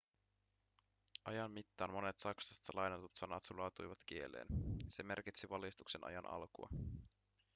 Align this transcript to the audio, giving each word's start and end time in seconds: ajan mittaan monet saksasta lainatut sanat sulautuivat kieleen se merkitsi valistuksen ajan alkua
ajan 1.25 1.51
mittaan 1.51 1.91
monet 1.93 2.19
saksasta 2.19 2.71
lainatut 2.75 3.15
sanat 3.15 3.43
sulautuivat 3.43 3.99
kieleen 4.05 4.47
se 4.87 5.03
merkitsi 5.03 5.49
valistuksen 5.49 6.03
ajan 6.03 6.29
alkua 6.29 6.67